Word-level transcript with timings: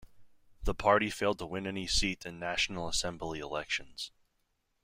The 0.63 0.73
party 0.73 1.11
failed 1.11 1.37
to 1.37 1.45
win 1.45 1.67
any 1.67 1.85
seat 1.85 2.25
in 2.25 2.39
National 2.39 2.87
Assembly 2.87 3.37
elections. 3.37 4.09